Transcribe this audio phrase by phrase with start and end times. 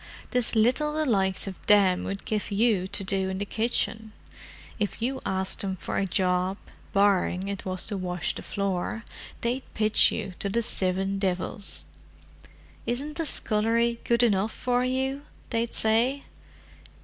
[0.31, 4.13] 'Tis little the likes of them 'ud give you to do in the kitchen:
[4.79, 6.57] if you asked them for a job,
[6.91, 9.03] barring it was to wash the floor,
[9.41, 11.85] they'd pitch you to the Sivin Divils.
[12.87, 16.23] 'Isn't the scullery good enough for you?' they'd say.